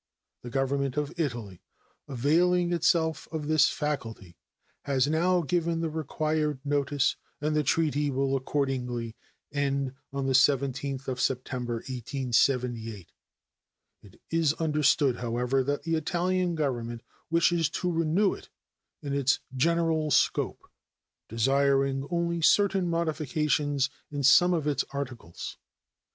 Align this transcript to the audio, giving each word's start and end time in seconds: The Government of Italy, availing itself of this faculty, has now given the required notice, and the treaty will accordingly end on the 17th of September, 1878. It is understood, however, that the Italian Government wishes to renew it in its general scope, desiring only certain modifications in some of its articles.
The 0.41 0.49
Government 0.49 0.97
of 0.97 1.13
Italy, 1.15 1.61
availing 2.07 2.73
itself 2.73 3.27
of 3.31 3.47
this 3.47 3.69
faculty, 3.69 4.35
has 4.85 5.05
now 5.07 5.43
given 5.43 5.81
the 5.81 5.91
required 5.91 6.59
notice, 6.65 7.17
and 7.39 7.55
the 7.55 7.61
treaty 7.61 8.09
will 8.09 8.35
accordingly 8.35 9.15
end 9.51 9.93
on 10.11 10.25
the 10.25 10.33
17th 10.33 11.07
of 11.07 11.21
September, 11.21 11.75
1878. 11.75 13.11
It 14.01 14.19
is 14.31 14.53
understood, 14.53 15.17
however, 15.17 15.63
that 15.63 15.83
the 15.83 15.93
Italian 15.93 16.55
Government 16.55 17.03
wishes 17.29 17.69
to 17.69 17.91
renew 17.91 18.33
it 18.33 18.49
in 19.03 19.13
its 19.13 19.39
general 19.55 20.09
scope, 20.09 20.67
desiring 21.29 22.07
only 22.09 22.41
certain 22.41 22.89
modifications 22.89 23.91
in 24.09 24.23
some 24.23 24.55
of 24.55 24.65
its 24.65 24.83
articles. 24.89 25.59